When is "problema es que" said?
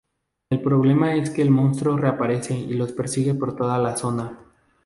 0.63-1.43